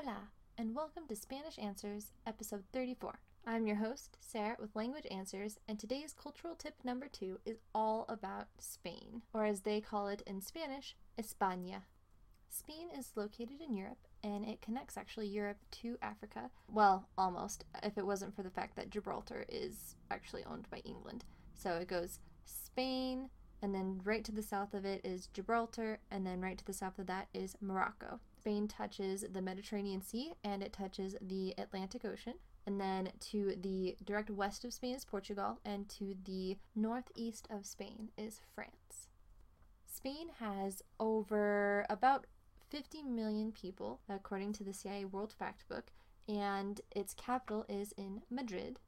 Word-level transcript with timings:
Hola, 0.00 0.28
and 0.56 0.76
welcome 0.76 1.08
to 1.08 1.16
Spanish 1.16 1.58
Answers, 1.58 2.12
episode 2.24 2.62
34. 2.72 3.18
I'm 3.44 3.66
your 3.66 3.78
host, 3.78 4.16
Sarah, 4.20 4.56
with 4.60 4.76
Language 4.76 5.08
Answers, 5.10 5.58
and 5.66 5.76
today's 5.76 6.12
cultural 6.12 6.54
tip 6.54 6.76
number 6.84 7.08
two 7.08 7.40
is 7.44 7.58
all 7.74 8.04
about 8.08 8.46
Spain, 8.60 9.22
or 9.34 9.44
as 9.44 9.62
they 9.62 9.80
call 9.80 10.06
it 10.06 10.22
in 10.24 10.40
Spanish, 10.40 10.94
España. 11.20 11.82
Spain 12.48 12.90
is 12.96 13.10
located 13.16 13.60
in 13.60 13.74
Europe, 13.74 14.06
and 14.22 14.44
it 14.44 14.62
connects 14.62 14.96
actually 14.96 15.26
Europe 15.26 15.58
to 15.72 15.98
Africa. 16.00 16.48
Well, 16.70 17.08
almost, 17.18 17.64
if 17.82 17.98
it 17.98 18.06
wasn't 18.06 18.36
for 18.36 18.44
the 18.44 18.50
fact 18.50 18.76
that 18.76 18.90
Gibraltar 18.90 19.46
is 19.48 19.96
actually 20.12 20.44
owned 20.44 20.70
by 20.70 20.78
England. 20.84 21.24
So 21.54 21.72
it 21.72 21.88
goes 21.88 22.20
Spain, 22.44 23.30
and 23.60 23.74
then 23.74 24.00
right 24.04 24.24
to 24.24 24.32
the 24.32 24.42
south 24.42 24.74
of 24.74 24.84
it 24.84 25.00
is 25.02 25.26
Gibraltar, 25.26 25.98
and 26.08 26.24
then 26.24 26.40
right 26.40 26.56
to 26.56 26.64
the 26.64 26.72
south 26.72 27.00
of 27.00 27.08
that 27.08 27.26
is 27.34 27.56
Morocco. 27.60 28.20
Spain 28.48 28.66
touches 28.66 29.26
the 29.30 29.42
Mediterranean 29.42 30.00
Sea 30.00 30.32
and 30.42 30.62
it 30.62 30.72
touches 30.72 31.14
the 31.20 31.52
Atlantic 31.58 32.06
Ocean. 32.06 32.32
And 32.66 32.80
then 32.80 33.10
to 33.30 33.54
the 33.60 33.94
direct 34.02 34.30
west 34.30 34.64
of 34.64 34.72
Spain 34.72 34.94
is 34.94 35.04
Portugal, 35.04 35.58
and 35.66 35.86
to 35.90 36.14
the 36.24 36.56
northeast 36.74 37.46
of 37.50 37.66
Spain 37.66 38.08
is 38.16 38.40
France. 38.54 39.08
Spain 39.84 40.28
has 40.38 40.82
over 40.98 41.84
about 41.90 42.26
50 42.70 43.02
million 43.02 43.52
people, 43.52 44.00
according 44.08 44.54
to 44.54 44.64
the 44.64 44.72
CIA 44.72 45.04
World 45.04 45.34
Factbook, 45.38 45.88
and 46.26 46.80
its 46.96 47.12
capital 47.12 47.66
is 47.68 47.92
in 47.98 48.22
Madrid. 48.30 48.80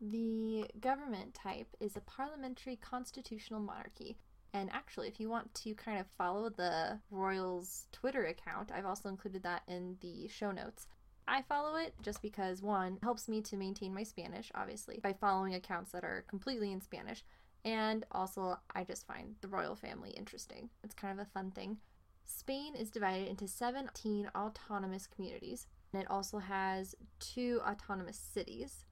The 0.00 0.66
government 0.80 1.34
type 1.34 1.74
is 1.80 1.96
a 1.96 2.00
parliamentary 2.00 2.76
constitutional 2.76 3.60
monarchy. 3.60 4.16
And 4.54 4.70
actually, 4.70 5.08
if 5.08 5.18
you 5.18 5.30
want 5.30 5.54
to 5.54 5.74
kind 5.74 5.98
of 5.98 6.06
follow 6.18 6.50
the 6.50 6.98
Royals 7.10 7.86
Twitter 7.92 8.24
account, 8.26 8.70
I've 8.72 8.84
also 8.84 9.08
included 9.08 9.42
that 9.44 9.62
in 9.66 9.96
the 10.00 10.28
show 10.28 10.50
notes. 10.50 10.86
I 11.26 11.42
follow 11.42 11.76
it 11.76 11.94
just 12.02 12.20
because 12.20 12.60
one 12.62 12.98
helps 13.02 13.28
me 13.28 13.40
to 13.42 13.56
maintain 13.56 13.94
my 13.94 14.02
Spanish, 14.02 14.50
obviously, 14.54 14.98
by 15.02 15.14
following 15.14 15.54
accounts 15.54 15.92
that 15.92 16.04
are 16.04 16.24
completely 16.28 16.72
in 16.72 16.80
Spanish. 16.80 17.24
And 17.64 18.04
also, 18.10 18.58
I 18.74 18.84
just 18.84 19.06
find 19.06 19.36
the 19.40 19.48
royal 19.48 19.76
family 19.76 20.10
interesting. 20.10 20.68
It's 20.82 20.94
kind 20.94 21.18
of 21.18 21.24
a 21.24 21.30
fun 21.30 21.52
thing. 21.52 21.78
Spain 22.24 22.74
is 22.74 22.90
divided 22.90 23.28
into 23.28 23.46
17 23.46 24.30
autonomous 24.34 25.06
communities, 25.06 25.66
and 25.92 26.02
it 26.02 26.10
also 26.10 26.38
has 26.38 26.94
two 27.20 27.60
autonomous 27.66 28.18
cities. 28.18 28.84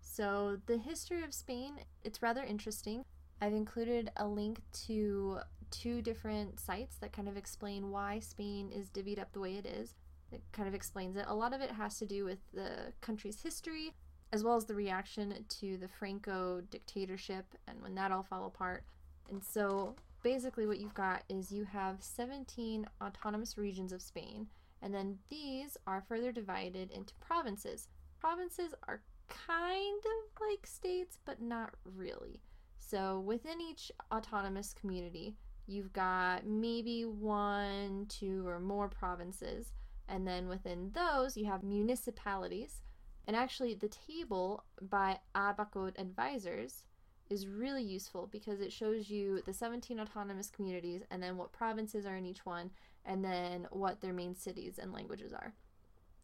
So, 0.00 0.58
the 0.66 0.78
history 0.78 1.22
of 1.24 1.34
Spain, 1.34 1.80
it's 2.04 2.22
rather 2.22 2.42
interesting. 2.42 3.04
I've 3.40 3.52
included 3.52 4.10
a 4.16 4.26
link 4.26 4.60
to 4.86 5.40
two 5.70 6.00
different 6.00 6.58
sites 6.58 6.96
that 6.96 7.12
kind 7.12 7.28
of 7.28 7.36
explain 7.36 7.90
why 7.90 8.18
Spain 8.20 8.70
is 8.70 8.88
divvied 8.88 9.20
up 9.20 9.32
the 9.32 9.40
way 9.40 9.56
it 9.56 9.66
is. 9.66 9.94
It 10.32 10.42
kind 10.52 10.68
of 10.68 10.74
explains 10.74 11.16
it. 11.16 11.24
A 11.28 11.34
lot 11.34 11.52
of 11.52 11.60
it 11.60 11.70
has 11.70 11.98
to 11.98 12.06
do 12.06 12.24
with 12.24 12.38
the 12.52 12.92
country's 13.00 13.40
history, 13.40 13.94
as 14.32 14.42
well 14.42 14.56
as 14.56 14.64
the 14.64 14.74
reaction 14.74 15.44
to 15.60 15.76
the 15.76 15.88
Franco 15.88 16.62
dictatorship 16.70 17.44
and 17.68 17.80
when 17.82 17.94
that 17.94 18.10
all 18.10 18.22
fell 18.22 18.46
apart. 18.46 18.84
And 19.30 19.42
so 19.42 19.96
basically, 20.22 20.66
what 20.66 20.80
you've 20.80 20.94
got 20.94 21.22
is 21.28 21.52
you 21.52 21.64
have 21.64 22.02
17 22.02 22.86
autonomous 23.02 23.58
regions 23.58 23.92
of 23.92 24.02
Spain, 24.02 24.46
and 24.82 24.94
then 24.94 25.18
these 25.28 25.76
are 25.86 26.04
further 26.08 26.32
divided 26.32 26.90
into 26.90 27.14
provinces. 27.20 27.88
Provinces 28.18 28.74
are 28.88 29.02
kind 29.28 30.02
of 30.04 30.40
like 30.48 30.66
states, 30.66 31.18
but 31.24 31.40
not 31.40 31.74
really. 31.84 32.40
So 32.88 33.18
within 33.18 33.60
each 33.60 33.90
autonomous 34.12 34.72
community, 34.72 35.34
you've 35.66 35.92
got 35.92 36.46
maybe 36.46 37.04
one, 37.04 38.06
two, 38.08 38.46
or 38.46 38.60
more 38.60 38.88
provinces. 38.88 39.72
And 40.08 40.24
then 40.26 40.46
within 40.48 40.92
those, 40.94 41.36
you 41.36 41.46
have 41.46 41.64
municipalities. 41.64 42.82
And 43.26 43.34
actually, 43.34 43.74
the 43.74 43.88
table 43.88 44.62
by 44.80 45.18
Abacode 45.34 45.98
Advisors 45.98 46.84
is 47.28 47.48
really 47.48 47.82
useful 47.82 48.28
because 48.30 48.60
it 48.60 48.72
shows 48.72 49.10
you 49.10 49.42
the 49.44 49.52
17 49.52 49.98
autonomous 49.98 50.48
communities 50.48 51.02
and 51.10 51.20
then 51.20 51.36
what 51.36 51.50
provinces 51.50 52.06
are 52.06 52.14
in 52.14 52.24
each 52.24 52.46
one 52.46 52.70
and 53.04 53.24
then 53.24 53.66
what 53.70 54.00
their 54.00 54.12
main 54.12 54.36
cities 54.36 54.78
and 54.80 54.92
languages 54.92 55.32
are. 55.32 55.52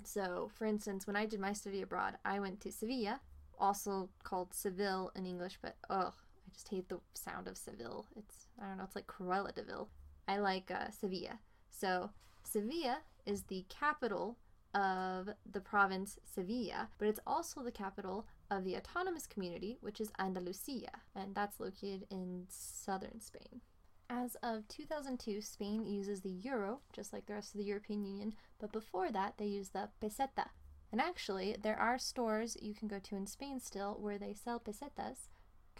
So, 0.04 0.48
for 0.54 0.66
instance, 0.66 1.08
when 1.08 1.16
I 1.16 1.26
did 1.26 1.40
my 1.40 1.54
study 1.54 1.82
abroad, 1.82 2.18
I 2.24 2.38
went 2.38 2.60
to 2.60 2.70
Sevilla, 2.70 3.20
also 3.58 4.10
called 4.22 4.54
Seville 4.54 5.10
in 5.16 5.26
English, 5.26 5.58
but 5.60 5.74
ugh, 5.90 6.14
I 6.52 6.54
just 6.54 6.68
hate 6.68 6.88
the 6.88 7.00
sound 7.14 7.48
of 7.48 7.56
Seville. 7.56 8.06
It's, 8.14 8.46
I 8.60 8.66
don't 8.66 8.76
know, 8.76 8.84
it's 8.84 8.94
like 8.94 9.06
Cruella 9.06 9.54
de 9.54 9.62
Vil. 9.62 9.88
I 10.28 10.36
like 10.36 10.70
uh, 10.70 10.90
Sevilla. 10.90 11.38
So, 11.70 12.10
Sevilla 12.44 12.98
is 13.24 13.44
the 13.44 13.64
capital 13.70 14.36
of 14.74 15.30
the 15.50 15.60
province 15.60 16.18
Sevilla, 16.24 16.88
but 16.98 17.08
it's 17.08 17.20
also 17.26 17.62
the 17.62 17.72
capital 17.72 18.26
of 18.50 18.64
the 18.64 18.76
autonomous 18.76 19.26
community, 19.26 19.78
which 19.80 20.00
is 20.00 20.12
Andalusia, 20.18 20.90
and 21.14 21.34
that's 21.34 21.58
located 21.58 22.06
in 22.10 22.44
southern 22.48 23.20
Spain. 23.20 23.62
As 24.10 24.36
of 24.42 24.68
2002, 24.68 25.40
Spain 25.40 25.86
uses 25.86 26.20
the 26.20 26.30
euro, 26.42 26.80
just 26.92 27.14
like 27.14 27.24
the 27.24 27.34
rest 27.34 27.54
of 27.54 27.58
the 27.58 27.64
European 27.64 28.04
Union, 28.04 28.34
but 28.58 28.72
before 28.72 29.10
that, 29.10 29.38
they 29.38 29.46
used 29.46 29.72
the 29.72 29.88
peseta. 30.02 30.48
And 30.90 31.00
actually, 31.00 31.56
there 31.62 31.78
are 31.78 31.98
stores 31.98 32.58
you 32.60 32.74
can 32.74 32.88
go 32.88 32.98
to 32.98 33.16
in 33.16 33.26
Spain 33.26 33.58
still 33.60 33.96
where 33.98 34.18
they 34.18 34.34
sell 34.34 34.60
pesetas, 34.60 35.28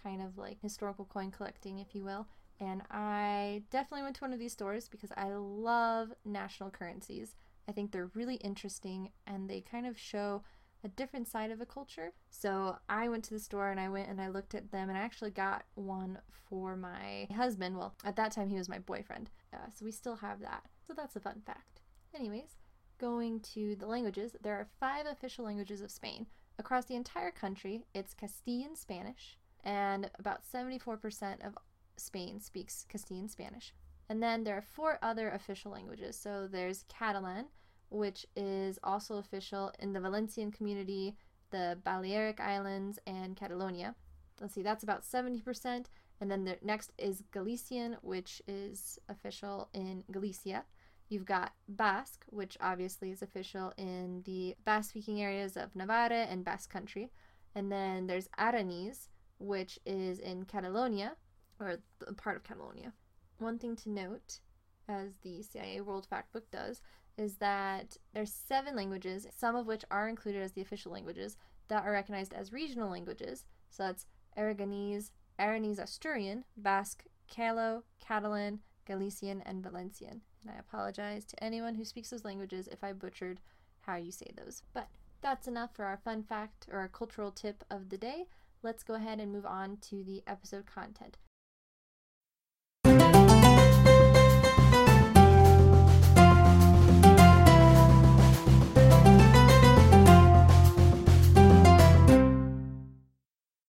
kind 0.01 0.23
of 0.23 0.39
like 0.39 0.61
historical 0.61 1.05
coin 1.05 1.31
collecting, 1.31 1.79
if 1.79 1.95
you 1.95 2.05
will. 2.05 2.27
And 2.61 2.83
I 2.91 3.63
definitely 3.71 4.03
went 4.03 4.17
to 4.17 4.23
one 4.23 4.33
of 4.33 4.39
these 4.39 4.53
stores 4.53 4.89
because 4.89 5.11
I 5.17 5.31
love 5.33 6.13
national 6.25 6.71
currencies. 6.71 7.35
I 7.69 7.73
think 7.73 7.91
they're 7.91 8.11
really 8.15 8.37
interesting 8.37 9.11
and 9.27 9.49
they 9.49 9.61
kind 9.61 9.87
of 9.87 9.99
show 9.99 10.43
a 10.85 10.89
different 10.89 11.29
side 11.29 11.51
of 11.51 11.61
a 11.61 11.67
culture. 11.67 12.13
So 12.31 12.77
I 12.89 13.09
went 13.09 13.25
to 13.25 13.35
the 13.35 13.41
store 13.41 13.71
and 13.71 13.81
I 13.81 13.89
went 13.89 14.09
and 14.09 14.21
I 14.21 14.29
looked 14.29 14.55
at 14.55 14.71
them 14.71 14.89
and 14.89 14.99
I 14.99 15.03
actually 15.03 15.31
got 15.31 15.65
one 15.75 16.19
for 16.49 16.77
my 16.77 17.29
husband. 17.35 17.77
Well, 17.77 17.95
at 18.05 18.17
that 18.17 18.33
time 18.33 18.49
he 18.49 18.59
was 18.59 18.69
my 18.69 18.79
boyfriend. 18.79 19.31
Uh, 19.53 19.69
so 19.75 19.85
we 19.85 19.93
still 19.93 20.17
have 20.17 20.41
that. 20.41 20.63
So 20.87 20.93
that's 20.95 21.17
a 21.17 21.21
fun 21.21 21.43
fact. 21.47 21.81
Anyways, 22.15 22.57
going 22.99 23.41
to 23.55 23.77
the 23.77 23.87
languages, 23.87 24.37
there 24.43 24.55
are 24.55 24.69
five 24.79 25.07
official 25.07 25.45
languages 25.45 25.81
of 25.81 25.91
Spain. 25.91 26.27
Across 26.59 26.85
the 26.87 26.97
entire 26.97 27.31
country, 27.31 27.87
it's 27.95 28.15
Castilian 28.15 28.77
Spanish, 28.77 29.39
and 29.65 30.11
about 30.19 30.43
74% 30.45 31.47
of 31.47 31.57
Spain 31.97 32.41
speaks 32.41 32.87
Castilian 32.89 33.29
Spanish. 33.29 33.73
And 34.09 34.23
then 34.23 34.45
there 34.45 34.57
are 34.57 34.63
four 34.63 34.99
other 35.03 35.31
official 35.31 35.73
languages. 35.73 36.17
So 36.17 36.49
there's 36.51 36.85
Catalan, 36.89 37.47
which 37.91 38.27
is 38.37 38.79
also 38.83 39.17
official 39.17 39.73
in 39.79 39.93
the 39.93 40.01
Valencian 40.01 40.51
community, 40.51 41.17
the 41.51 41.79
Balearic 41.85 42.41
Islands, 42.41 42.99
and 43.07 43.37
Catalonia. 43.37 43.95
Let's 44.41 44.55
see, 44.55 44.63
that's 44.63 44.83
about 44.83 45.03
70%. 45.03 45.87
And 46.21 46.31
then 46.31 46.45
the 46.45 46.57
next 46.63 46.93
is 46.99 47.23
Galician, 47.31 47.97
which 48.03 48.43
is 48.47 48.99
official 49.09 49.69
in 49.75 50.05
Galicia. 50.11 50.65
You've 51.09 51.25
got 51.25 51.53
Basque, 51.69 52.25
which 52.29 52.57
obviously 52.61 53.11
is 53.11 53.23
official 53.23 53.73
in 53.77 54.23
the 54.25 54.57
Basque 54.65 54.91
speaking 54.91 55.21
areas 55.21 55.57
of 55.57 55.77
Navarre 55.77 56.13
and 56.13 56.45
Basque 56.45 56.71
Country. 56.71 57.11
And 57.55 57.71
then 57.71 58.07
there's 58.07 58.29
Aranese, 58.39 59.09
which 59.39 59.79
is 59.85 60.19
in 60.19 60.45
Catalonia, 60.45 61.17
or 61.61 61.79
the 61.99 62.13
part 62.13 62.37
of 62.37 62.45
Catalonia. 62.45 62.93
One 63.39 63.59
thing 63.59 63.77
to 63.77 63.91
note, 63.91 64.41
as 64.89 65.15
the 65.23 65.43
CIA 65.43 65.81
World 65.81 66.07
Factbook 66.11 66.45
does, 66.51 66.81
is 67.17 67.37
that 67.37 67.97
there's 68.13 68.33
seven 68.33 68.75
languages, 68.75 69.27
some 69.35 69.55
of 69.57 69.67
which 69.67 69.85
are 69.91 70.09
included 70.09 70.43
as 70.43 70.53
the 70.53 70.63
official 70.63 70.93
languages, 70.93 71.37
that 71.69 71.85
are 71.85 71.93
recognized 71.93 72.33
as 72.33 72.53
regional 72.53 72.91
languages. 72.91 73.45
So 73.71 73.85
that's 73.85 74.07
Aragonese, 74.37 75.11
Aranese 75.39 75.79
Asturian, 75.79 76.45
Basque, 76.57 77.05
Calo, 77.31 77.83
Catalan, 78.01 78.61
Galician, 78.87 79.43
and 79.47 79.63
Valencian. 79.63 80.23
And 80.43 80.51
I 80.51 80.59
apologize 80.59 81.25
to 81.27 81.45
anyone 81.45 81.75
who 81.75 81.85
speaks 81.85 82.11
those 82.11 82.25
languages 82.25 82.69
if 82.69 82.83
I 82.83 82.93
butchered 82.93 83.41
how 83.81 83.97
you 83.97 84.13
say 84.13 84.31
those. 84.37 84.63
But 84.73 84.89
that's 85.21 85.47
enough 85.47 85.75
for 85.75 85.85
our 85.85 85.97
fun 85.97 86.23
fact 86.23 86.67
or 86.71 86.79
our 86.79 86.89
cultural 86.89 87.31
tip 87.31 87.65
of 87.71 87.89
the 87.89 87.99
day. 87.99 88.27
Let's 88.65 88.85
go 88.85 88.95
ahead 88.95 89.19
and 89.19 89.33
move 89.33 89.45
on 89.45 89.79
to 89.89 90.05
the 90.05 90.23
episode 90.25 90.67
content. 90.67 91.19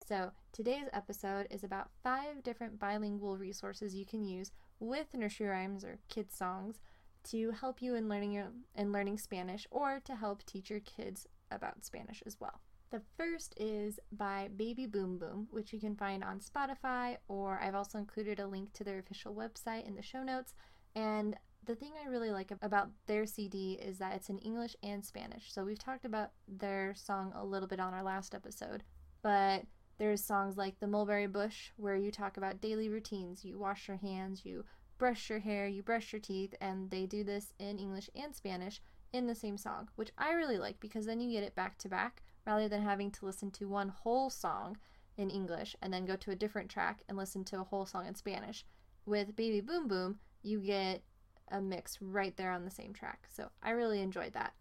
So, 0.08 0.32
today's 0.52 0.88
episode 0.92 1.46
is 1.52 1.62
about 1.62 1.90
five 2.02 2.42
different 2.42 2.80
bilingual 2.80 3.36
resources 3.36 3.94
you 3.94 4.04
can 4.04 4.24
use 4.24 4.50
with 4.80 5.14
nursery 5.14 5.46
rhymes 5.46 5.84
or 5.84 6.00
kids 6.08 6.34
songs 6.34 6.80
to 7.22 7.52
help 7.52 7.80
you 7.80 7.94
in 7.94 8.08
learning 8.08 8.32
your 8.32 8.48
in 8.74 8.90
learning 8.90 9.18
Spanish 9.18 9.68
or 9.70 10.00
to 10.04 10.16
help 10.16 10.44
teach 10.46 10.68
your 10.68 10.80
kids 10.80 11.28
about 11.48 11.84
Spanish 11.84 12.24
as 12.26 12.40
well. 12.40 12.60
The 12.90 13.02
first 13.16 13.54
is 13.56 14.00
by 14.10 14.48
Baby 14.56 14.86
Boom 14.86 15.16
Boom, 15.16 15.46
which 15.52 15.72
you 15.72 15.78
can 15.78 15.94
find 15.94 16.24
on 16.24 16.40
Spotify, 16.40 17.18
or 17.28 17.60
I've 17.62 17.76
also 17.76 17.98
included 17.98 18.40
a 18.40 18.48
link 18.48 18.72
to 18.72 18.82
their 18.82 18.98
official 18.98 19.32
website 19.32 19.86
in 19.86 19.94
the 19.94 20.02
show 20.02 20.24
notes. 20.24 20.54
And 20.96 21.36
the 21.64 21.76
thing 21.76 21.92
I 22.02 22.08
really 22.08 22.32
like 22.32 22.50
about 22.62 22.90
their 23.06 23.26
CD 23.26 23.74
is 23.80 23.98
that 23.98 24.16
it's 24.16 24.28
in 24.28 24.38
English 24.38 24.74
and 24.82 25.04
Spanish. 25.04 25.52
So 25.52 25.64
we've 25.64 25.78
talked 25.78 26.04
about 26.04 26.32
their 26.48 26.92
song 26.96 27.32
a 27.36 27.44
little 27.44 27.68
bit 27.68 27.78
on 27.78 27.94
our 27.94 28.02
last 28.02 28.34
episode, 28.34 28.82
but 29.22 29.66
there's 29.98 30.24
songs 30.24 30.56
like 30.56 30.80
The 30.80 30.88
Mulberry 30.88 31.28
Bush 31.28 31.70
where 31.76 31.96
you 31.96 32.10
talk 32.10 32.38
about 32.38 32.60
daily 32.60 32.88
routines. 32.88 33.44
You 33.44 33.56
wash 33.56 33.86
your 33.86 33.98
hands, 33.98 34.44
you 34.44 34.64
brush 34.98 35.30
your 35.30 35.38
hair, 35.38 35.68
you 35.68 35.84
brush 35.84 36.12
your 36.12 36.20
teeth, 36.20 36.54
and 36.60 36.90
they 36.90 37.06
do 37.06 37.22
this 37.22 37.52
in 37.60 37.78
English 37.78 38.10
and 38.16 38.34
Spanish 38.34 38.80
in 39.12 39.28
the 39.28 39.34
same 39.36 39.58
song, 39.58 39.90
which 39.94 40.10
I 40.18 40.32
really 40.32 40.58
like 40.58 40.80
because 40.80 41.06
then 41.06 41.20
you 41.20 41.30
get 41.30 41.44
it 41.44 41.54
back 41.54 41.78
to 41.78 41.88
back 41.88 42.22
rather 42.46 42.68
than 42.68 42.82
having 42.82 43.10
to 43.12 43.26
listen 43.26 43.50
to 43.52 43.68
one 43.68 43.88
whole 43.88 44.30
song 44.30 44.76
in 45.16 45.30
English 45.30 45.76
and 45.82 45.92
then 45.92 46.06
go 46.06 46.16
to 46.16 46.30
a 46.30 46.36
different 46.36 46.70
track 46.70 47.02
and 47.08 47.16
listen 47.16 47.44
to 47.44 47.60
a 47.60 47.64
whole 47.64 47.86
song 47.86 48.06
in 48.06 48.14
Spanish. 48.14 48.64
With 49.06 49.36
Baby 49.36 49.60
Boom 49.60 49.88
Boom, 49.88 50.18
you 50.42 50.60
get 50.60 51.02
a 51.50 51.60
mix 51.60 52.00
right 52.00 52.36
there 52.36 52.52
on 52.52 52.64
the 52.64 52.70
same 52.70 52.92
track. 52.92 53.26
So 53.30 53.50
I 53.62 53.70
really 53.70 54.00
enjoyed 54.00 54.32
that. 54.34 54.54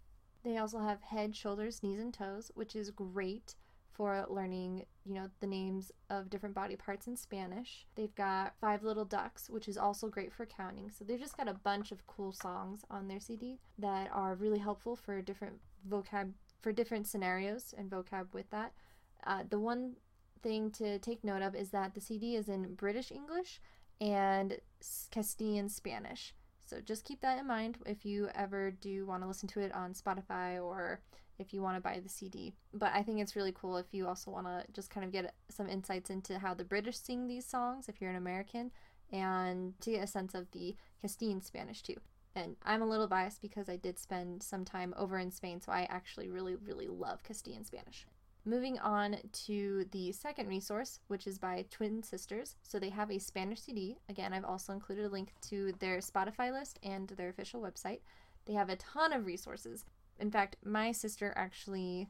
They 0.43 0.57
also 0.57 0.79
have 0.79 1.01
head, 1.01 1.35
shoulders, 1.35 1.83
knees, 1.83 1.99
and 1.99 2.13
toes, 2.13 2.51
which 2.55 2.75
is 2.75 2.91
great 2.91 3.55
for 3.91 4.25
learning, 4.29 4.85
you 5.05 5.13
know, 5.13 5.29
the 5.41 5.47
names 5.47 5.91
of 6.09 6.29
different 6.29 6.55
body 6.55 6.77
parts 6.77 7.07
in 7.07 7.17
Spanish. 7.17 7.85
They've 7.95 8.15
got 8.15 8.53
Five 8.61 8.81
Little 8.81 9.03
Ducks, 9.03 9.49
which 9.49 9.67
is 9.67 9.77
also 9.77 10.07
great 10.07 10.31
for 10.31 10.45
counting. 10.45 10.89
So 10.89 11.03
they've 11.03 11.19
just 11.19 11.35
got 11.35 11.49
a 11.49 11.53
bunch 11.53 11.91
of 11.91 12.07
cool 12.07 12.31
songs 12.31 12.85
on 12.89 13.09
their 13.09 13.19
CD 13.19 13.59
that 13.77 14.09
are 14.13 14.35
really 14.35 14.59
helpful 14.59 14.95
for 14.95 15.21
different 15.21 15.59
vocab 15.89 16.31
for 16.61 16.71
different 16.71 17.07
scenarios 17.07 17.73
and 17.77 17.89
vocab 17.89 18.33
with 18.33 18.49
that. 18.51 18.73
Uh, 19.25 19.43
the 19.49 19.59
one 19.59 19.95
thing 20.41 20.71
to 20.71 20.99
take 20.99 21.23
note 21.23 21.41
of 21.41 21.55
is 21.55 21.69
that 21.71 21.93
the 21.93 22.01
CD 22.01 22.35
is 22.35 22.49
in 22.49 22.75
British 22.75 23.11
English 23.11 23.59
and 23.99 24.57
Castilian 25.11 25.69
Spanish. 25.69 26.33
So 26.65 26.79
just 26.79 27.05
keep 27.05 27.21
that 27.21 27.39
in 27.39 27.47
mind 27.47 27.77
if 27.85 28.05
you 28.05 28.29
ever 28.35 28.71
do 28.71 29.05
want 29.05 29.23
to 29.23 29.27
listen 29.27 29.49
to 29.49 29.59
it 29.59 29.73
on 29.73 29.93
Spotify 29.93 30.63
or 30.63 31.01
if 31.39 31.53
you 31.53 31.61
want 31.61 31.77
to 31.77 31.81
buy 31.81 31.99
the 32.01 32.09
CD. 32.09 32.53
But 32.73 32.91
I 32.93 33.01
think 33.01 33.19
it's 33.19 33.35
really 33.35 33.53
cool 33.53 33.77
if 33.77 33.87
you 33.91 34.07
also 34.07 34.29
want 34.29 34.45
to 34.45 34.63
just 34.73 34.89
kind 34.89 35.05
of 35.05 35.11
get 35.11 35.33
some 35.49 35.67
insights 35.67 36.09
into 36.09 36.37
how 36.37 36.53
the 36.53 36.63
British 36.63 36.97
sing 36.97 37.27
these 37.27 37.45
songs 37.45 37.89
if 37.89 37.99
you're 37.99 38.11
an 38.11 38.17
American 38.17 38.71
and 39.11 39.73
to 39.81 39.91
get 39.91 40.03
a 40.03 40.07
sense 40.07 40.35
of 40.35 40.51
the 40.51 40.75
Castilian 41.01 41.41
Spanish 41.41 41.81
too. 41.81 41.95
And 42.35 42.55
I'm 42.63 42.81
a 42.81 42.87
little 42.87 43.07
biased 43.07 43.41
because 43.41 43.69
I 43.69 43.75
did 43.75 43.97
spend 43.99 44.43
some 44.43 44.63
time 44.63 44.93
over 44.97 45.17
in 45.17 45.31
Spain, 45.31 45.61
so 45.61 45.71
I 45.71 45.87
actually 45.89 46.29
really, 46.29 46.55
really 46.55 46.87
love 46.87 47.23
Castilian 47.23 47.65
Spanish. 47.65 48.05
Moving 48.45 48.79
on 48.79 49.17
to 49.45 49.85
the 49.91 50.11
second 50.11 50.47
resource, 50.47 50.99
which 51.07 51.27
is 51.27 51.37
by 51.37 51.65
Twin 51.69 52.01
Sisters. 52.03 52.55
So 52.63 52.79
they 52.79 52.89
have 52.89 53.11
a 53.11 53.19
Spanish 53.19 53.61
CD. 53.61 53.97
Again, 54.07 54.33
I've 54.33 54.45
also 54.45 54.73
included 54.73 55.05
a 55.05 55.09
link 55.09 55.33
to 55.49 55.73
their 55.79 55.97
Spotify 55.97 56.51
list 56.51 56.79
and 56.81 57.09
their 57.09 57.29
official 57.29 57.61
website. 57.61 57.99
They 58.45 58.53
have 58.53 58.69
a 58.69 58.77
ton 58.77 59.11
of 59.11 59.25
resources. 59.25 59.85
In 60.19 60.31
fact, 60.31 60.55
my 60.63 60.91
sister 60.91 61.33
actually 61.35 62.07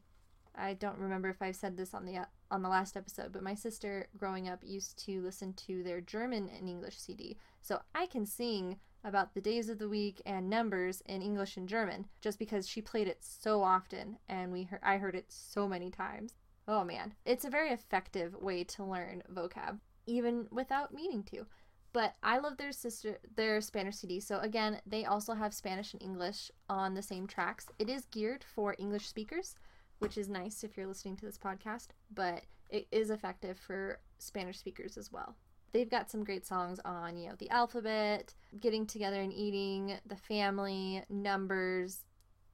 I 0.54 0.74
don't 0.74 0.98
remember 0.98 1.28
if 1.28 1.40
I've 1.40 1.56
said 1.56 1.76
this 1.76 1.94
on 1.94 2.04
the 2.04 2.26
on 2.50 2.62
the 2.62 2.68
last 2.68 2.96
episode, 2.96 3.32
but 3.32 3.42
my 3.42 3.54
sister 3.54 4.08
growing 4.16 4.48
up 4.48 4.60
used 4.64 4.98
to 5.04 5.22
listen 5.22 5.52
to 5.54 5.82
their 5.82 6.00
German 6.00 6.50
and 6.56 6.68
English 6.68 6.98
CD. 6.98 7.36
So 7.60 7.80
I 7.94 8.06
can 8.06 8.26
sing 8.26 8.78
about 9.04 9.34
the 9.34 9.40
days 9.40 9.68
of 9.68 9.78
the 9.78 9.88
week 9.88 10.20
and 10.26 10.50
numbers 10.50 11.02
in 11.06 11.22
English 11.22 11.56
and 11.56 11.68
German 11.68 12.06
just 12.20 12.38
because 12.38 12.68
she 12.68 12.80
played 12.82 13.08
it 13.08 13.18
so 13.22 13.62
often 13.62 14.18
and 14.28 14.52
we 14.52 14.64
heard, 14.64 14.80
I 14.82 14.98
heard 14.98 15.14
it 15.14 15.26
so 15.28 15.66
many 15.66 15.90
times. 15.90 16.34
Oh 16.68 16.84
man, 16.84 17.14
it's 17.24 17.44
a 17.44 17.50
very 17.50 17.70
effective 17.70 18.34
way 18.34 18.64
to 18.64 18.84
learn 18.84 19.22
vocab 19.32 19.78
even 20.06 20.46
without 20.50 20.92
meaning 20.92 21.22
to. 21.24 21.46
But 21.92 22.14
I 22.22 22.38
love 22.38 22.56
their 22.56 22.72
sister 22.72 23.18
their 23.34 23.60
Spanish 23.60 23.96
CD. 23.96 24.20
So 24.20 24.38
again, 24.38 24.80
they 24.86 25.04
also 25.04 25.34
have 25.34 25.52
Spanish 25.52 25.92
and 25.92 26.02
English 26.02 26.50
on 26.68 26.94
the 26.94 27.02
same 27.02 27.26
tracks. 27.26 27.66
It 27.78 27.88
is 27.88 28.06
geared 28.06 28.44
for 28.44 28.76
English 28.78 29.08
speakers, 29.08 29.56
which 29.98 30.16
is 30.16 30.28
nice 30.28 30.62
if 30.62 30.76
you're 30.76 30.86
listening 30.86 31.16
to 31.16 31.26
this 31.26 31.38
podcast, 31.38 31.88
but 32.14 32.42
it 32.68 32.86
is 32.92 33.10
effective 33.10 33.58
for 33.58 33.98
Spanish 34.18 34.58
speakers 34.58 34.96
as 34.96 35.10
well. 35.10 35.34
They've 35.72 35.88
got 35.88 36.10
some 36.10 36.24
great 36.24 36.46
songs 36.46 36.80
on, 36.84 37.16
you 37.16 37.28
know, 37.28 37.36
the 37.38 37.50
alphabet, 37.50 38.34
getting 38.58 38.86
together 38.86 39.20
and 39.20 39.32
eating, 39.32 39.98
the 40.06 40.16
family, 40.16 41.02
numbers. 41.08 42.04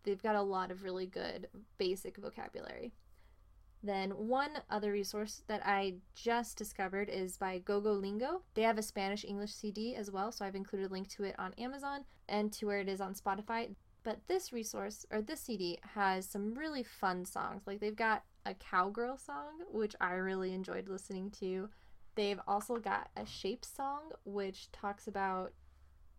They've 0.03 0.23
got 0.23 0.37
a 0.37 0.43
lot 0.43 0.71
of 0.71 0.83
really 0.83 1.07
good 1.07 1.49
basic 1.79 2.19
vocabulary. 2.19 2.93
Then 3.83 4.11
one 4.11 4.51
other 4.69 4.91
resource 4.91 5.43
that 5.47 5.63
I 5.65 5.95
just 6.15 6.59
discovered 6.59 7.09
is 7.09 7.37
by 7.37 7.61
GoGoLingo. 7.61 8.41
They 8.55 8.63
have 8.63 8.79
a 8.79 8.83
Spanish 8.83 9.25
English 9.25 9.53
CD 9.53 9.95
as 9.95 10.11
well, 10.11 10.33
so 10.33 10.45
I've 10.45 10.55
included 10.55 10.91
a 10.91 10.93
link 10.93 11.09
to 11.11 11.25
it 11.25 11.37
on 11.39 11.53
Amazon 11.55 12.05
and 12.29 12.53
to 12.55 12.67
where 12.67 12.81
it 12.81 12.89
is 12.89 13.01
on 13.01 13.15
Spotify. 13.15 13.75
But 14.03 14.21
this 14.29 14.53
resource 14.53 15.07
or 15.11 15.21
this 15.23 15.41
CD 15.41 15.79
has 15.95 16.29
some 16.29 16.55
really 16.55 16.83
fun 16.83 17.25
songs. 17.25 17.63
Like 17.67 17.81
they've 17.81 17.95
got 17.95 18.25
a 18.45 18.55
cowgirl 18.55 19.19
song, 19.19 19.63
which 19.71 19.95
I 20.01 20.13
really 20.13 20.53
enjoyed 20.53 20.89
listening 20.89 21.31
to. 21.41 21.69
They've 22.17 22.41
also 22.49 22.77
got 22.77 23.11
a 23.17 23.25
shape 23.25 23.65
song, 23.65 24.11
which 24.25 24.73
talks 24.73 25.07
about, 25.07 25.53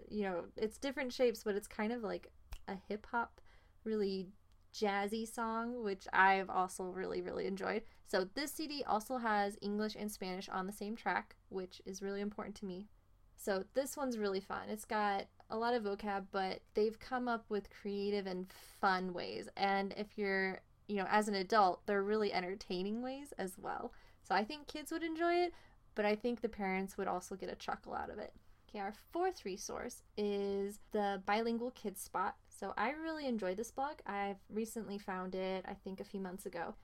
you 0.09 0.23
know, 0.23 0.45
it's 0.55 0.77
different 0.77 1.11
shapes, 1.11 1.43
but 1.43 1.55
it's 1.55 1.67
kind 1.67 1.91
of 1.91 2.03
like 2.03 2.31
a 2.67 2.75
hip 2.87 3.07
hop, 3.11 3.41
really 3.83 4.29
jazzy 4.73 5.27
song, 5.27 5.83
which 5.83 6.07
I've 6.13 6.49
also 6.49 6.85
really, 6.85 7.21
really 7.21 7.47
enjoyed. 7.47 7.81
So 8.07 8.27
this 8.35 8.53
CD 8.53 8.83
also 8.87 9.17
has 9.17 9.57
English 9.61 9.95
and 9.99 10.11
Spanish 10.11 10.47
on 10.49 10.67
the 10.67 10.73
same 10.73 10.95
track, 10.95 11.35
which 11.49 11.81
is 11.85 12.01
really 12.01 12.21
important 12.21 12.55
to 12.57 12.65
me. 12.65 12.87
So 13.35 13.63
this 13.73 13.97
one's 13.97 14.17
really 14.17 14.39
fun. 14.39 14.69
It's 14.69 14.85
got 14.85 15.25
a 15.49 15.57
lot 15.57 15.73
of 15.73 15.83
vocab, 15.83 16.25
but 16.31 16.61
they've 16.73 16.99
come 16.99 17.27
up 17.27 17.45
with 17.49 17.69
creative 17.69 18.27
and 18.27 18.47
fun 18.81 19.13
ways. 19.13 19.47
And 19.57 19.93
if 19.97 20.17
you're, 20.17 20.61
you 20.87 20.97
know, 20.97 21.07
as 21.09 21.27
an 21.27 21.35
adult, 21.35 21.85
they're 21.85 22.03
really 22.03 22.33
entertaining 22.33 23.01
ways 23.01 23.33
as 23.37 23.57
well. 23.57 23.93
So 24.23 24.35
I 24.35 24.43
think 24.43 24.67
kids 24.67 24.91
would 24.91 25.03
enjoy 25.03 25.33
it, 25.35 25.53
but 25.97 26.05
I 26.05 26.15
think 26.15 26.41
the 26.41 26.47
parents 26.47 26.95
would 26.95 27.07
also 27.07 27.35
get 27.35 27.51
a 27.51 27.55
chuckle 27.55 27.95
out 27.95 28.11
of 28.11 28.19
it. 28.19 28.31
Okay, 28.69 28.79
our 28.79 28.93
fourth 29.11 29.43
resource 29.45 30.03
is 30.15 30.77
the 30.91 31.23
Bilingual 31.25 31.71
Kids 31.71 32.01
Spot. 32.01 32.35
So 32.47 32.73
I 32.77 32.91
really 32.91 33.25
enjoy 33.25 33.55
this 33.55 33.71
blog. 33.71 33.95
I've 34.05 34.37
recently 34.47 34.99
found 34.99 35.33
it, 35.33 35.65
I 35.67 35.73
think, 35.73 35.99
a 35.99 36.05
few 36.05 36.19
months 36.19 36.45
ago. 36.45 36.75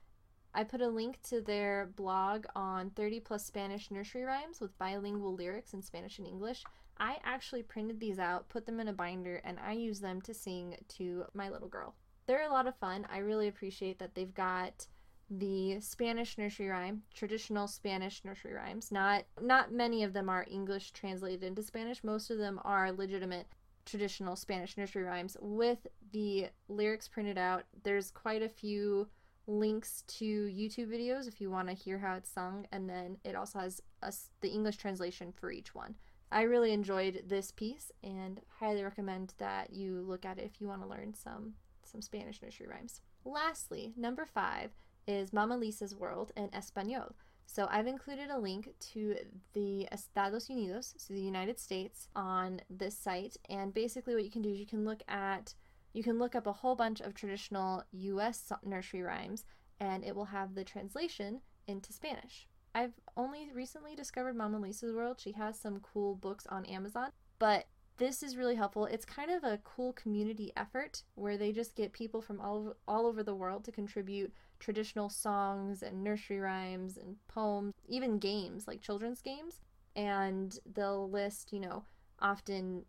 I 0.52 0.64
put 0.64 0.80
a 0.80 0.88
link 0.88 1.20
to 1.28 1.40
their 1.40 1.92
blog 1.94 2.46
on 2.56 2.90
30 2.90 3.20
plus 3.20 3.44
Spanish 3.44 3.88
nursery 3.92 4.24
rhymes 4.24 4.60
with 4.60 4.76
bilingual 4.78 5.34
lyrics 5.34 5.74
in 5.74 5.82
Spanish 5.82 6.18
and 6.18 6.26
English. 6.26 6.64
I 6.98 7.18
actually 7.22 7.62
printed 7.62 8.00
these 8.00 8.18
out, 8.18 8.48
put 8.48 8.66
them 8.66 8.80
in 8.80 8.88
a 8.88 8.92
binder, 8.92 9.40
and 9.44 9.58
I 9.64 9.72
use 9.72 10.00
them 10.00 10.20
to 10.22 10.34
sing 10.34 10.76
to 10.96 11.24
my 11.34 11.50
little 11.50 11.68
girl. 11.68 11.94
They're 12.26 12.48
a 12.48 12.52
lot 12.52 12.66
of 12.66 12.76
fun. 12.76 13.06
I 13.12 13.18
really 13.18 13.46
appreciate 13.46 14.00
that 14.00 14.16
they've 14.16 14.34
got 14.34 14.88
the 15.30 15.80
Spanish 15.80 16.38
nursery 16.38 16.68
rhyme, 16.68 17.02
traditional 17.14 17.66
Spanish 17.66 18.24
nursery 18.24 18.52
rhymes. 18.52 18.92
Not 18.92 19.24
not 19.40 19.72
many 19.72 20.02
of 20.04 20.12
them 20.12 20.28
are 20.28 20.46
English 20.50 20.92
translated 20.92 21.44
into 21.44 21.62
Spanish. 21.62 22.04
Most 22.04 22.30
of 22.30 22.38
them 22.38 22.60
are 22.64 22.92
legitimate 22.92 23.46
traditional 23.84 24.36
Spanish 24.36 24.76
nursery 24.76 25.02
rhymes 25.02 25.36
with 25.40 25.86
the 26.12 26.48
lyrics 26.68 27.08
printed 27.08 27.38
out. 27.38 27.64
There's 27.82 28.10
quite 28.10 28.42
a 28.42 28.48
few 28.48 29.08
links 29.46 30.04
to 30.06 30.24
YouTube 30.24 30.88
videos 30.88 31.28
if 31.28 31.40
you 31.40 31.50
want 31.50 31.68
to 31.68 31.74
hear 31.74 31.98
how 31.98 32.14
it's 32.14 32.30
sung, 32.30 32.66
and 32.72 32.88
then 32.88 33.18
it 33.24 33.34
also 33.34 33.58
has 33.58 33.82
a, 34.02 34.12
the 34.40 34.48
English 34.48 34.76
translation 34.76 35.32
for 35.32 35.50
each 35.50 35.74
one. 35.74 35.94
I 36.32 36.42
really 36.42 36.72
enjoyed 36.72 37.24
this 37.28 37.52
piece 37.52 37.92
and 38.02 38.40
highly 38.58 38.82
recommend 38.82 39.34
that 39.38 39.72
you 39.72 40.00
look 40.00 40.24
at 40.24 40.38
it 40.38 40.44
if 40.44 40.60
you 40.60 40.66
want 40.66 40.82
to 40.82 40.88
learn 40.88 41.14
some 41.14 41.54
some 41.84 42.00
Spanish 42.00 42.42
nursery 42.42 42.66
rhymes. 42.66 43.02
Lastly, 43.24 43.92
number 43.96 44.26
five 44.26 44.70
is 45.06 45.32
Mama 45.32 45.56
Lisa's 45.56 45.94
World 45.94 46.32
in 46.36 46.50
Espanol. 46.54 47.14
So 47.46 47.68
I've 47.70 47.86
included 47.86 48.30
a 48.30 48.38
link 48.38 48.74
to 48.92 49.16
the 49.52 49.86
Estados 49.92 50.48
Unidos, 50.48 50.94
so 50.96 51.14
the 51.14 51.20
United 51.20 51.58
States, 51.58 52.08
on 52.16 52.60
this 52.70 52.96
site. 52.96 53.36
And 53.48 53.72
basically, 53.72 54.14
what 54.14 54.24
you 54.24 54.30
can 54.30 54.42
do 54.42 54.50
is 54.50 54.58
you 54.58 54.66
can 54.66 54.84
look 54.84 55.02
at 55.08 55.54
you 55.92 56.02
can 56.02 56.18
look 56.18 56.34
up 56.34 56.48
a 56.48 56.52
whole 56.52 56.74
bunch 56.74 57.00
of 57.00 57.14
traditional 57.14 57.84
U.S. 57.92 58.52
nursery 58.64 59.02
rhymes, 59.02 59.44
and 59.78 60.04
it 60.04 60.16
will 60.16 60.24
have 60.24 60.54
the 60.54 60.64
translation 60.64 61.40
into 61.68 61.92
Spanish. 61.92 62.48
I've 62.74 62.94
only 63.16 63.52
recently 63.54 63.94
discovered 63.94 64.34
Mama 64.34 64.58
Lisa's 64.58 64.92
World. 64.92 65.20
She 65.20 65.32
has 65.32 65.56
some 65.56 65.78
cool 65.80 66.16
books 66.16 66.46
on 66.48 66.64
Amazon, 66.64 67.10
but 67.38 67.66
this 67.96 68.24
is 68.24 68.36
really 68.36 68.56
helpful. 68.56 68.86
It's 68.86 69.04
kind 69.04 69.30
of 69.30 69.44
a 69.44 69.60
cool 69.62 69.92
community 69.92 70.52
effort 70.56 71.04
where 71.14 71.36
they 71.36 71.52
just 71.52 71.76
get 71.76 71.92
people 71.92 72.20
from 72.20 72.40
all 72.40 72.74
all 72.88 73.06
over 73.06 73.22
the 73.22 73.34
world 73.34 73.64
to 73.64 73.72
contribute 73.72 74.32
traditional 74.64 75.10
songs 75.10 75.82
and 75.82 76.02
nursery 76.02 76.40
rhymes 76.40 76.96
and 76.96 77.16
poems, 77.28 77.74
even 77.86 78.18
games 78.18 78.66
like 78.66 78.80
children's 78.80 79.20
games. 79.20 79.60
And 79.94 80.58
they'll 80.74 81.08
list, 81.08 81.52
you 81.52 81.60
know, 81.60 81.84
often 82.18 82.84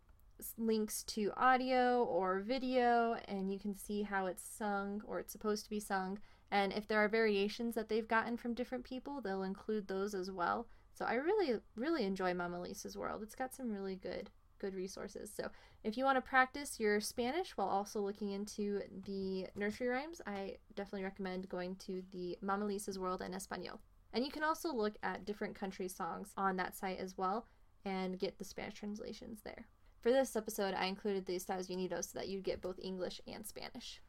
links 0.58 1.02
to 1.04 1.32
audio 1.36 2.02
or 2.04 2.40
video, 2.40 3.16
and 3.28 3.52
you 3.52 3.58
can 3.58 3.76
see 3.76 4.02
how 4.02 4.26
it's 4.26 4.42
sung 4.42 5.02
or 5.06 5.20
it's 5.20 5.32
supposed 5.32 5.64
to 5.64 5.70
be 5.70 5.80
sung. 5.80 6.18
And 6.50 6.72
if 6.72 6.88
there 6.88 6.98
are 6.98 7.08
variations 7.08 7.74
that 7.74 7.88
they've 7.88 8.08
gotten 8.08 8.36
from 8.36 8.54
different 8.54 8.84
people, 8.84 9.20
they'll 9.20 9.42
include 9.42 9.86
those 9.86 10.14
as 10.14 10.30
well. 10.30 10.66
So 10.94 11.04
I 11.04 11.14
really, 11.14 11.60
really 11.74 12.04
enjoy 12.04 12.32
Mama 12.32 12.60
Lisa's 12.60 12.96
World. 12.96 13.22
It's 13.22 13.34
got 13.34 13.54
some 13.54 13.70
really 13.70 13.96
good 13.96 14.30
good 14.58 14.74
resources. 14.74 15.30
So 15.34 15.48
if 15.84 15.96
you 15.96 16.04
want 16.04 16.16
to 16.16 16.22
practice 16.22 16.80
your 16.80 17.00
Spanish 17.00 17.56
while 17.56 17.68
also 17.68 18.00
looking 18.00 18.30
into 18.30 18.80
the 19.04 19.46
nursery 19.54 19.88
rhymes, 19.88 20.20
I 20.26 20.56
definitely 20.74 21.04
recommend 21.04 21.48
going 21.48 21.76
to 21.86 22.02
the 22.12 22.36
Mama 22.42 22.64
Lisa's 22.64 22.98
World 22.98 23.22
en 23.22 23.32
Español. 23.32 23.78
And 24.12 24.24
you 24.24 24.30
can 24.30 24.42
also 24.42 24.72
look 24.72 24.96
at 25.02 25.24
different 25.24 25.54
country 25.54 25.88
songs 25.88 26.32
on 26.36 26.56
that 26.56 26.76
site 26.76 26.98
as 26.98 27.18
well 27.18 27.46
and 27.84 28.18
get 28.18 28.38
the 28.38 28.44
Spanish 28.44 28.74
translations 28.74 29.40
there. 29.44 29.66
For 30.00 30.12
this 30.12 30.36
episode, 30.36 30.74
I 30.74 30.86
included 30.86 31.26
the 31.26 31.36
Estados 31.36 31.68
Unidos 31.68 32.12
so 32.12 32.18
that 32.18 32.28
you'd 32.28 32.44
get 32.44 32.62
both 32.62 32.78
English 32.82 33.20
and 33.26 33.46
Spanish. 33.46 34.00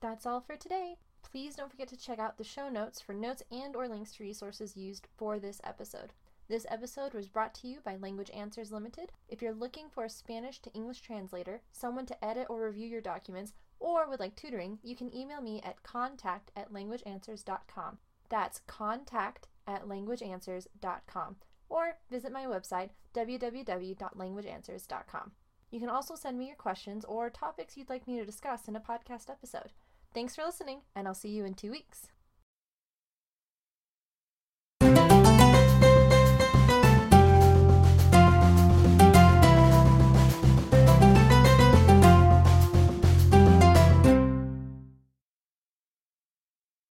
That's 0.00 0.26
all 0.26 0.40
for 0.40 0.56
today. 0.56 0.96
Please 1.22 1.56
don't 1.56 1.70
forget 1.70 1.88
to 1.88 1.96
check 1.96 2.18
out 2.18 2.38
the 2.38 2.44
show 2.44 2.68
notes 2.68 3.00
for 3.00 3.12
notes 3.12 3.42
and 3.50 3.74
or 3.74 3.88
links 3.88 4.12
to 4.12 4.22
resources 4.22 4.76
used 4.76 5.08
for 5.16 5.38
this 5.38 5.60
episode. 5.64 6.12
This 6.48 6.66
episode 6.70 7.12
was 7.12 7.28
brought 7.28 7.54
to 7.54 7.66
you 7.66 7.80
by 7.84 7.96
Language 7.96 8.30
Answers 8.30 8.70
Limited. 8.70 9.10
If 9.28 9.42
you're 9.42 9.52
looking 9.52 9.90
for 9.90 10.04
a 10.04 10.10
Spanish 10.10 10.60
to 10.60 10.72
English 10.72 11.00
translator, 11.00 11.60
someone 11.72 12.06
to 12.06 12.24
edit 12.24 12.46
or 12.48 12.64
review 12.64 12.86
your 12.86 13.00
documents, 13.00 13.52
or 13.80 14.08
would 14.08 14.20
like 14.20 14.36
tutoring, 14.36 14.78
you 14.84 14.94
can 14.94 15.12
email 15.12 15.40
me 15.40 15.60
at 15.64 15.82
contact 15.82 16.52
at 16.54 16.72
languageanswers.com. 16.72 17.98
That's 18.28 18.60
contact 18.68 19.48
at 19.66 19.88
languageanswers.com. 19.88 21.36
Or 21.68 21.98
visit 22.12 22.30
my 22.30 22.44
website, 22.44 22.90
www.languageanswers.com. 23.12 25.32
You 25.72 25.80
can 25.80 25.88
also 25.88 26.14
send 26.14 26.38
me 26.38 26.46
your 26.46 26.54
questions 26.54 27.04
or 27.04 27.28
topics 27.28 27.76
you'd 27.76 27.90
like 27.90 28.06
me 28.06 28.20
to 28.20 28.24
discuss 28.24 28.68
in 28.68 28.76
a 28.76 28.80
podcast 28.80 29.30
episode. 29.30 29.72
Thanks 30.14 30.36
for 30.36 30.44
listening, 30.44 30.82
and 30.94 31.08
I'll 31.08 31.14
see 31.14 31.30
you 31.30 31.44
in 31.44 31.54
two 31.54 31.72
weeks. 31.72 32.06